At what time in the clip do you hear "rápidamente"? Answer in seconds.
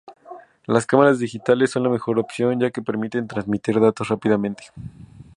4.09-4.63